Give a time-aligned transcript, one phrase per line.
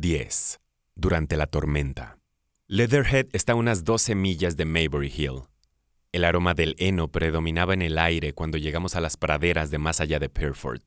[0.00, 0.60] 10.
[0.94, 2.16] Durante la tormenta.
[2.68, 5.42] Leatherhead está a unas 12 millas de Maybury Hill.
[6.10, 10.00] El aroma del heno predominaba en el aire cuando llegamos a las praderas de más
[10.00, 10.80] allá de Perford,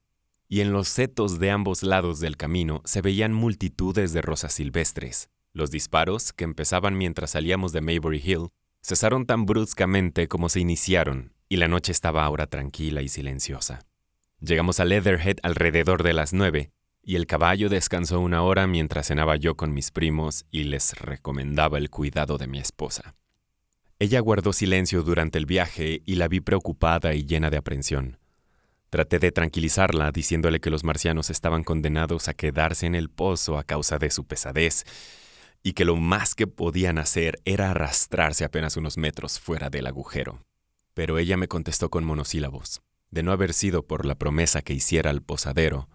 [0.48, 5.30] y en los setos de ambos lados del camino se veían multitudes de rosas silvestres.
[5.54, 8.48] Los disparos, que empezaban mientras salíamos de Maybury Hill,
[8.82, 13.86] cesaron tan bruscamente como se iniciaron, y la noche estaba ahora tranquila y silenciosa.
[14.40, 16.72] Llegamos a Leatherhead alrededor de las nueve,
[17.04, 21.78] y el caballo descansó una hora mientras cenaba yo con mis primos y les recomendaba
[21.78, 23.16] el cuidado de mi esposa.
[24.00, 28.18] Ella guardó silencio durante el viaje y la vi preocupada y llena de aprensión.
[28.90, 33.64] Traté de tranquilizarla diciéndole que los marcianos estaban condenados a quedarse en el pozo a
[33.64, 34.84] causa de su pesadez
[35.64, 40.44] y que lo más que podían hacer era arrastrarse apenas unos metros fuera del agujero.
[40.94, 42.82] Pero ella me contestó con monosílabos.
[43.10, 45.88] De no haber sido por la promesa que hiciera al posadero,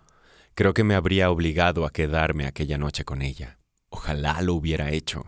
[0.59, 3.61] Creo que me habría obligado a quedarme aquella noche con ella.
[3.91, 5.25] Ojalá lo hubiera hecho.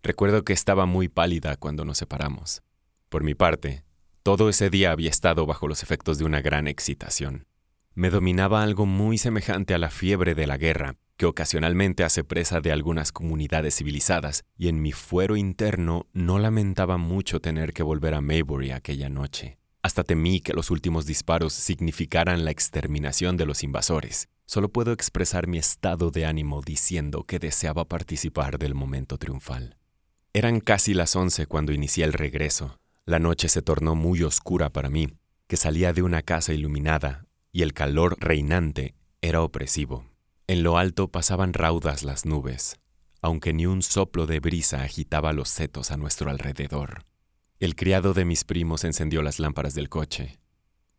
[0.00, 2.62] Recuerdo que estaba muy pálida cuando nos separamos.
[3.08, 3.82] Por mi parte,
[4.22, 7.48] todo ese día había estado bajo los efectos de una gran excitación.
[7.94, 12.60] Me dominaba algo muy semejante a la fiebre de la guerra, que ocasionalmente hace presa
[12.60, 18.14] de algunas comunidades civilizadas, y en mi fuero interno no lamentaba mucho tener que volver
[18.14, 19.58] a Maybury aquella noche.
[19.82, 24.28] Hasta temí que los últimos disparos significaran la exterminación de los invasores.
[24.46, 29.78] Solo puedo expresar mi estado de ánimo diciendo que deseaba participar del momento triunfal.
[30.32, 32.78] Eran casi las once cuando inicié el regreso.
[33.06, 35.08] La noche se tornó muy oscura para mí,
[35.46, 40.06] que salía de una casa iluminada, y el calor reinante era opresivo.
[40.46, 42.76] En lo alto pasaban raudas las nubes,
[43.22, 47.04] aunque ni un soplo de brisa agitaba los setos a nuestro alrededor.
[47.60, 50.38] El criado de mis primos encendió las lámparas del coche.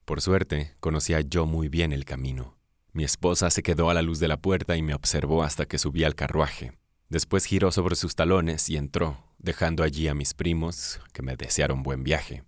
[0.06, 2.58] Por suerte, conocía yo muy bien el camino.
[2.96, 5.78] Mi esposa se quedó a la luz de la puerta y me observó hasta que
[5.78, 6.72] subí al carruaje.
[7.10, 11.84] Después giró sobre sus talones y entró, dejando allí a mis primos, que me desearon
[11.84, 12.46] buen viaje.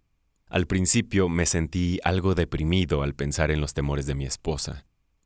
[0.47, 4.85] Al principio me sentí algo deprimido al pensar en los temores de mi esposa,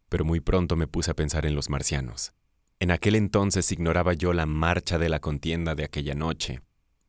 [0.09, 2.33] pero muy pronto me puse a pensar en los marcianos.
[2.79, 6.61] En aquel entonces ignoraba yo la marcha de la contienda de aquella noche.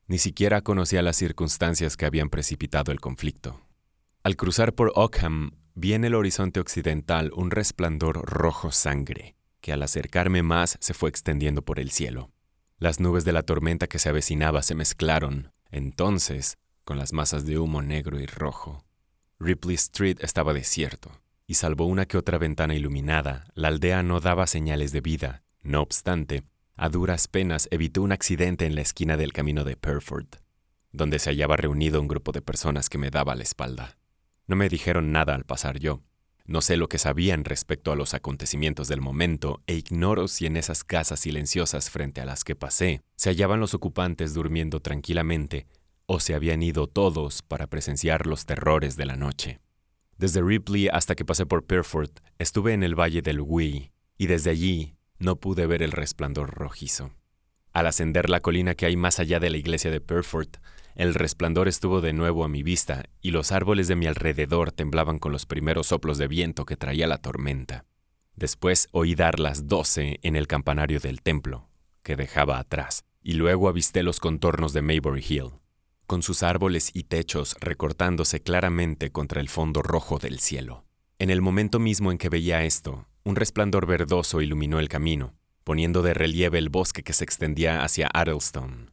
[0.07, 3.63] Ni siquiera conocía las circunstancias que habían precipitado el conflicto.
[4.23, 9.83] Al cruzar por Ockham vi en el horizonte occidental un resplandor rojo sangre, que al
[9.83, 12.31] acercarme más se fue extendiendo por el cielo.
[12.79, 17.59] Las nubes de la tormenta que se avecinaba se mezclaron, entonces, con las masas de
[17.59, 18.85] humo negro y rojo.
[19.39, 21.11] Ripley Street estaba desierto,
[21.47, 25.43] y salvo una que otra ventana iluminada, la aldea no daba señales de vida.
[25.63, 26.43] No obstante,
[26.77, 30.27] a duras penas evitó un accidente en la esquina del camino de Perford,
[30.91, 33.97] donde se hallaba reunido un grupo de personas que me daba la espalda.
[34.53, 36.03] No me dijeron nada al pasar yo.
[36.45, 40.59] No sé lo que sabían respecto a los acontecimientos del momento e ignoro si en
[40.59, 45.67] esas casas silenciosas frente a las que pasé se hallaban los ocupantes durmiendo tranquilamente
[46.05, 49.59] o se habían ido todos para presenciar los terrores de la noche.
[50.19, 54.51] Desde Ripley hasta que pasé por Perford estuve en el valle del Wee y desde
[54.51, 57.15] allí no pude ver el resplandor rojizo.
[57.73, 60.59] Al ascender la colina que hay más allá de la iglesia de Perford,
[60.95, 65.19] el resplandor estuvo de nuevo a mi vista y los árboles de mi alrededor temblaban
[65.19, 67.85] con los primeros soplos de viento que traía la tormenta.
[68.37, 71.69] Después oí dar las doce en el campanario del templo,
[72.03, 75.51] que dejaba atrás, y luego avisté los contornos de Maybury Hill,
[76.07, 80.85] con sus árboles y techos recortándose claramente contra el fondo rojo del cielo.
[81.19, 86.03] En el momento mismo en que veía esto, un resplandor verdoso iluminó el camino, poniendo
[86.03, 88.92] de relieve el bosque que se extendía hacia Addlestone.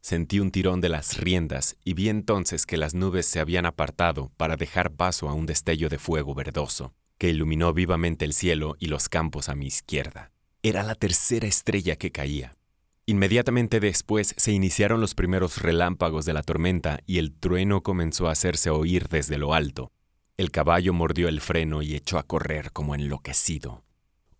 [0.00, 4.32] Sentí un tirón de las riendas y vi entonces que las nubes se habían apartado
[4.36, 8.86] para dejar paso a un destello de fuego verdoso, que iluminó vivamente el cielo y
[8.86, 10.32] los campos a mi izquierda.
[10.62, 12.56] Era la tercera estrella que caía.
[13.04, 18.32] Inmediatamente después se iniciaron los primeros relámpagos de la tormenta y el trueno comenzó a
[18.32, 19.92] hacerse oír desde lo alto.
[20.36, 23.84] El caballo mordió el freno y echó a correr como enloquecido.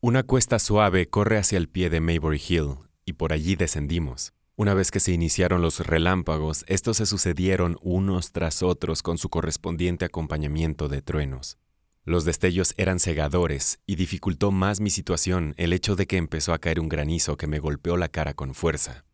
[0.01, 4.33] Una cuesta suave corre hacia el pie de Maybury Hill y por allí descendimos.
[4.61, 9.31] Una vez que se iniciaron los relámpagos, estos se sucedieron unos tras otros con su
[9.31, 11.57] correspondiente acompañamiento de truenos.
[12.05, 16.59] Los destellos eran cegadores y dificultó más mi situación el hecho de que empezó a
[16.59, 19.07] caer un granizo que me golpeó la cara con fuerza.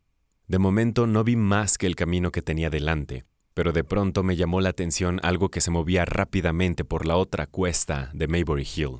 [0.47, 3.23] De momento no vi más que el camino que tenía delante,
[3.53, 7.47] pero de pronto me llamó la atención algo que se movía rápidamente por la otra
[7.47, 8.97] cuesta de Maybury Hill.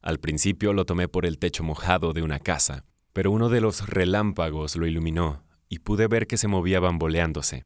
[0.00, 3.88] Al principio lo tomé por el techo mojado de una casa, pero uno de los
[3.88, 7.64] relámpagos lo iluminó y pude ver que se movía bamboleándose.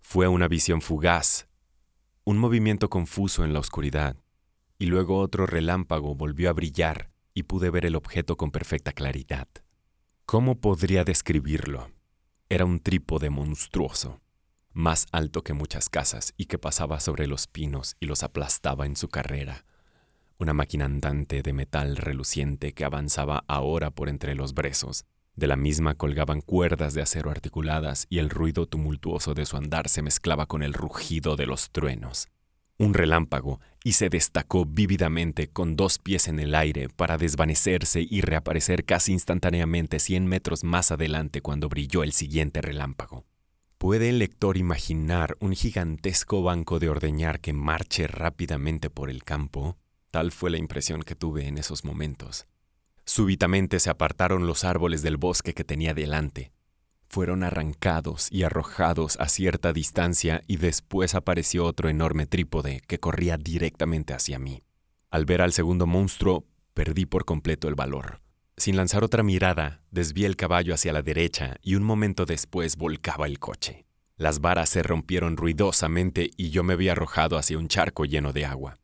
[0.00, 1.48] Fue una visión fugaz,
[2.24, 4.16] un movimiento confuso en la oscuridad,
[4.78, 9.48] y luego otro relámpago volvió a brillar y pude ver el objeto con perfecta claridad.
[10.26, 11.90] ¿Cómo podría describirlo?
[12.48, 14.20] Era un trípode monstruoso,
[14.72, 18.96] más alto que muchas casas y que pasaba sobre los pinos y los aplastaba en
[18.96, 19.64] su carrera.
[20.38, 25.04] Una máquina andante de metal reluciente que avanzaba ahora por entre los brezos.
[25.40, 29.88] De la misma colgaban cuerdas de acero articuladas y el ruido tumultuoso de su andar
[29.88, 32.28] se mezclaba con el rugido de los truenos
[32.80, 38.22] un relámpago y se destacó vívidamente con dos pies en el aire para desvanecerse y
[38.22, 43.26] reaparecer casi instantáneamente cien metros más adelante cuando brilló el siguiente relámpago.
[43.76, 49.76] ¿Puede el lector imaginar un gigantesco banco de ordeñar que marche rápidamente por el campo?
[50.10, 52.46] Tal fue la impresión que tuve en esos momentos.
[53.10, 56.52] Súbitamente se apartaron los árboles del bosque que tenía delante,
[57.08, 63.36] fueron arrancados y arrojados a cierta distancia y después apareció otro enorme trípode que corría
[63.36, 64.62] directamente hacia mí.
[65.10, 68.20] Al ver al segundo monstruo, perdí por completo el valor.
[68.56, 73.26] Sin lanzar otra mirada, desvié el caballo hacia la derecha y un momento después volcaba
[73.26, 73.86] el coche.
[74.18, 78.44] Las varas se rompieron ruidosamente y yo me vi arrojado hacia un charco lleno de
[78.44, 78.76] agua.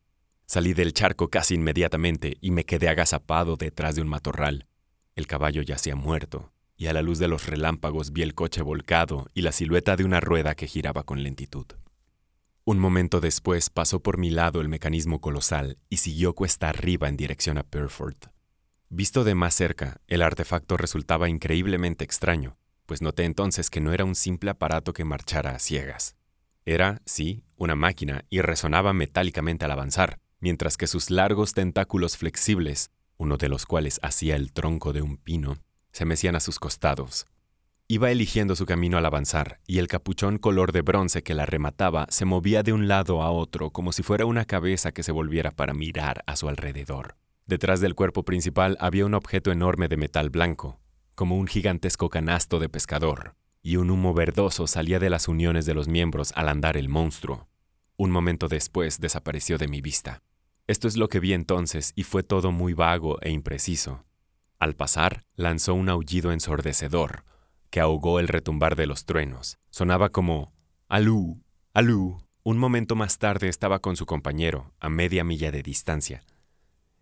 [0.47, 4.69] Salí del charco casi inmediatamente y me quedé agazapado detrás de un matorral.
[5.17, 9.27] El caballo yacía muerto, y a la luz de los relámpagos vi el coche volcado
[9.35, 11.67] y la silueta de una rueda que giraba con lentitud.
[12.65, 17.17] Un momento después pasó por mi lado el mecanismo colosal y siguió cuesta arriba en
[17.17, 18.17] dirección a Perford.
[18.89, 22.57] Visto de más cerca, el artefacto resultaba increíblemente extraño,
[22.87, 26.15] pues noté entonces que no era un simple aparato que marchara a ciegas.
[26.65, 32.93] Era, sí, una máquina y resonaba metálicamente al avanzar, mientras que sus largos tentáculos flexibles,
[33.17, 35.57] uno de los cuales hacía el tronco de un pino,
[35.91, 37.27] se mecían a sus costados.
[37.89, 42.07] Iba eligiendo su camino al avanzar, y el capuchón color de bronce que la remataba
[42.11, 45.51] se movía de un lado a otro como si fuera una cabeza que se volviera
[45.51, 47.17] para mirar a su alrededor.
[47.47, 50.79] Detrás del cuerpo principal había un objeto enorme de metal blanco,
[51.17, 53.35] como un gigantesco canasto de pescador,
[53.65, 57.49] y un humo verdoso salía de las uniones de los miembros al andar el monstruo.
[57.97, 60.23] Un momento después desapareció de mi vista.
[60.69, 64.05] Esto es lo que vi entonces y fue todo muy vago e impreciso.
[64.59, 67.25] Al pasar, lanzó un aullido ensordecedor,
[67.71, 69.59] que ahogó el retumbar de los truenos.
[69.71, 70.53] Sonaba como
[70.89, 71.43] Alú,
[71.73, 72.23] alú.
[72.43, 76.25] Un momento más tarde estaba con su compañero, a media milla de distancia,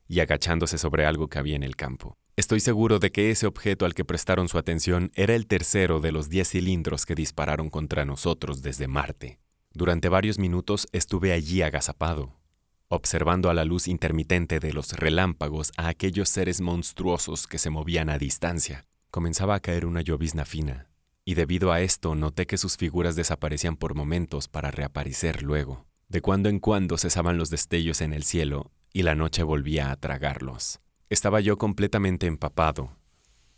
[0.08, 2.16] y agachándose sobre algo que había en el campo.
[2.36, 6.12] Estoy seguro de que ese objeto al que prestaron su atención era el tercero de
[6.12, 9.38] los diez cilindros que dispararon contra nosotros desde Marte.
[9.72, 12.40] Durante varios minutos estuve allí agazapado,
[12.88, 18.10] observando a la luz intermitente de los relámpagos a aquellos seres monstruosos que se movían
[18.10, 18.86] a distancia.
[19.10, 20.88] Comenzaba a caer una llovizna fina,
[21.24, 25.86] y debido a esto noté que sus figuras desaparecían por momentos para reaparecer luego.
[26.08, 29.96] De cuando en cuando cesaban los destellos en el cielo y la noche volvía a
[29.96, 30.80] tragarlos.
[31.10, 32.96] Estaba yo completamente empapado,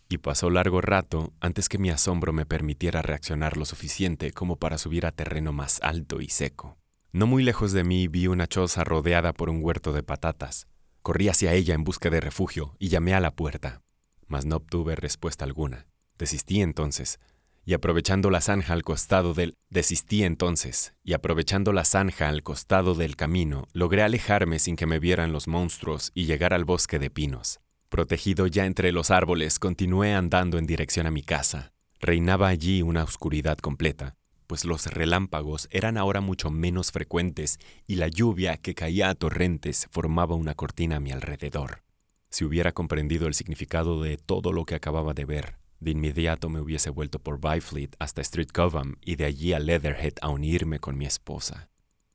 [0.08, 4.78] y pasó largo rato antes que mi asombro me permitiera reaccionar lo suficiente como para
[4.78, 6.78] subir a terreno más alto y seco.
[7.16, 10.66] No muy lejos de mí vi una choza rodeada por un huerto de patatas.
[11.00, 13.80] Corrí hacia ella en busca de refugio y llamé a la puerta,
[14.26, 15.86] mas no obtuve respuesta alguna.
[16.18, 17.18] Desistí entonces,
[17.64, 22.94] y aprovechando la zanja al costado del desistí entonces, y aprovechando la zanja al costado
[22.94, 27.08] del camino, logré alejarme sin que me vieran los monstruos y llegar al bosque de
[27.08, 27.60] pinos.
[27.88, 31.72] Protegido ya entre los árboles, continué andando en dirección a mi casa.
[31.98, 38.08] Reinaba allí una oscuridad completa, pues los relámpagos eran ahora mucho menos frecuentes y la
[38.08, 41.82] lluvia que caía a torrentes formaba una cortina a mi alrededor.
[42.30, 46.60] Si hubiera comprendido el significado de todo lo que acababa de ver, de inmediato me
[46.60, 50.96] hubiese vuelto por Byfleet hasta Street Cobham y de allí a Leatherhead a unirme con
[50.96, 51.68] mi esposa.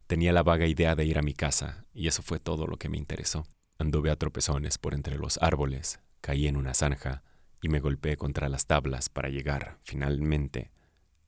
[0.07, 2.89] Tenía la vaga idea de ir a mi casa, y eso fue todo lo que
[2.89, 3.45] me interesó.
[3.77, 7.23] Anduve a tropezones por entre los árboles, caí en una zanja
[7.61, 10.71] y me golpeé contra las tablas para llegar, finalmente,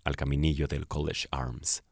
[0.04, 1.84] al caminillo del College Arms.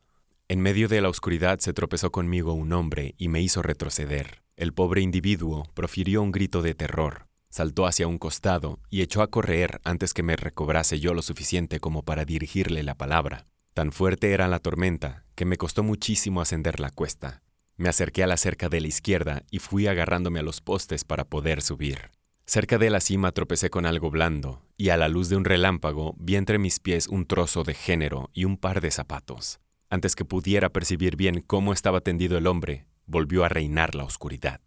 [0.47, 4.43] En medio de la oscuridad se tropezó conmigo un hombre y me hizo retroceder.
[4.57, 9.29] El pobre individuo profirió un grito de terror, saltó hacia un costado y echó a
[9.29, 13.47] correr antes que me recobrase yo lo suficiente como para dirigirle la palabra.
[13.73, 17.41] Tan fuerte era la tormenta que me costó muchísimo ascender la cuesta.
[17.77, 21.23] Me acerqué a la cerca de la izquierda y fui agarrándome a los postes para
[21.23, 22.11] poder subir.
[22.53, 26.15] Cerca de la cima tropecé con algo blando, y a la luz de un relámpago
[26.19, 29.61] vi entre mis pies un trozo de género y un par de zapatos.
[29.89, 34.59] Antes que pudiera percibir bien cómo estaba tendido el hombre, volvió a reinar la oscuridad.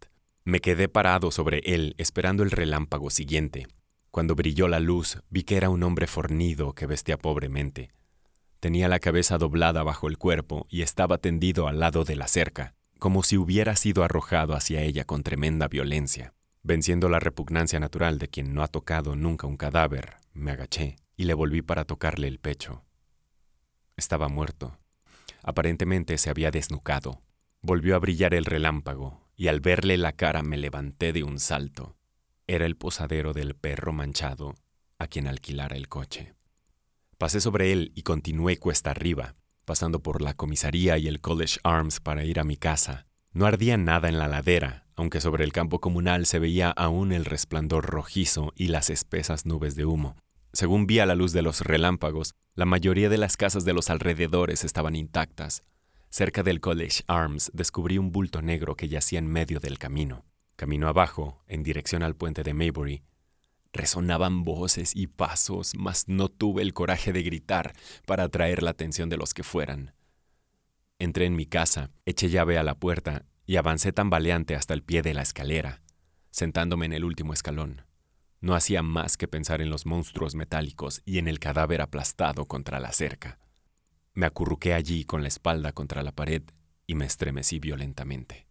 [0.45, 3.67] Me quedé parado sobre él esperando el relámpago siguiente.
[4.11, 7.91] Cuando brilló la luz, vi que era un hombre fornido que vestía pobremente.
[8.61, 12.73] Tenía la cabeza doblada bajo el cuerpo y estaba tendido al lado de la cerca,
[12.99, 16.33] como si hubiera sido arrojado hacia ella con tremenda violencia.
[16.67, 21.25] Venciendo la repugnancia natural de quien no ha tocado nunca un cadáver, me agaché y
[21.25, 22.83] le volví para tocarle el pecho.
[23.99, 24.79] Estaba muerto.
[25.43, 27.21] Aparentemente se había desnucado.
[27.61, 31.97] Volvió a brillar el relámpago, y al verle la cara me levanté de un salto.
[32.47, 34.55] Era el posadero del perro manchado
[34.99, 36.35] a quien alquilara el coche.
[37.19, 39.35] Pasé sobre él y continué cuesta arriba,
[39.67, 43.07] pasando por la comisaría y el College Arms para ir a mi casa.
[43.35, 47.25] No ardía nada en la ladera, aunque sobre el campo comunal se veía aún el
[47.25, 50.15] resplandor rojizo y las espesas nubes de humo.
[50.53, 53.91] Según vi a la luz de los relámpagos, la mayoría de las casas de los
[53.91, 55.63] alrededores estaban intactas.
[56.11, 60.25] Cerca del College Arms descubrí un bulto negro que yacía en medio del camino.
[60.55, 63.03] Camino abajo, en dirección al puente de Maybury.
[63.73, 67.73] Resonaban voces y pasos, mas no tuve el coraje de gritar
[68.07, 69.93] para atraer la atención de los que fueran.
[71.05, 75.03] Entré en mi casa, eché llave a la puerta y avancé tambaleante hasta el pie
[75.03, 75.83] de la escalera,
[76.31, 77.83] sentándome en el último escalón.
[78.41, 82.81] No hacía más que pensar en los monstruos metálicos y en el cadáver aplastado contra
[82.81, 83.39] la cerca.
[84.15, 86.43] Me acurruqué allí con la espalda contra la pared
[86.87, 88.47] y me estremecí violentamente.